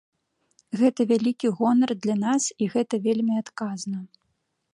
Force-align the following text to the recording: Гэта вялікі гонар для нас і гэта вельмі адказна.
Гэта 0.79 1.05
вялікі 1.11 1.51
гонар 1.59 1.91
для 2.07 2.15
нас 2.25 2.43
і 2.57 2.71
гэта 2.75 2.93
вельмі 3.05 3.33
адказна. 3.45 3.97